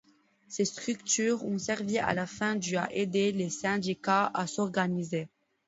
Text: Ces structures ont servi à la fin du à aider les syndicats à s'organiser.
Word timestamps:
Ces 0.47 0.65
structures 0.65 1.45
ont 1.45 1.59
servi 1.59 1.99
à 1.99 2.15
la 2.15 2.25
fin 2.25 2.55
du 2.55 2.75
à 2.75 2.91
aider 2.91 3.31
les 3.31 3.51
syndicats 3.51 4.31
à 4.33 4.47
s'organiser. 4.47 5.29